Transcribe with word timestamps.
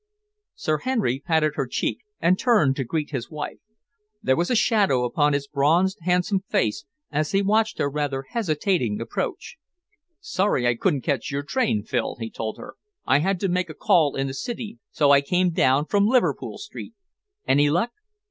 Sir 0.55 0.79
Henry 0.79 1.19
patted 1.19 1.53
her 1.57 1.67
cheek 1.67 1.99
and 2.19 2.39
turned 2.39 2.75
to 2.75 2.83
greet 2.83 3.11
his 3.11 3.29
wife. 3.29 3.59
There 4.23 4.35
was 4.35 4.49
a 4.49 4.55
shadow 4.55 5.03
upon 5.03 5.33
his 5.33 5.45
bronzed, 5.47 5.99
handsome 6.01 6.39
face 6.49 6.85
as 7.11 7.33
he 7.33 7.43
watched 7.43 7.77
her 7.77 7.87
rather 7.87 8.23
hesitating 8.23 8.99
approach. 8.99 9.57
"Sorry 10.19 10.65
I 10.65 10.73
couldn't 10.73 11.01
catch 11.01 11.29
your 11.29 11.43
train, 11.43 11.83
Phil," 11.83 12.15
he 12.19 12.31
told 12.31 12.57
her. 12.57 12.77
"I 13.05 13.19
had 13.19 13.39
to 13.41 13.47
make 13.47 13.69
a 13.69 13.75
call 13.75 14.15
in 14.15 14.25
the 14.25 14.33
city 14.33 14.79
so 14.89 15.11
I 15.11 15.21
came 15.21 15.51
down 15.51 15.85
from 15.85 16.07
Liverpool 16.07 16.57
Street. 16.57 16.95
Any 17.47 17.69
luck?" 17.69 17.91